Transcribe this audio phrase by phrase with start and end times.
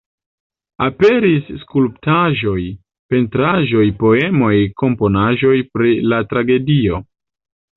[0.85, 2.63] Aperis skulptaĵoj,
[3.15, 4.53] pentraĵoj, poemoj,
[4.85, 7.05] komponaĵoj pri la tragedio.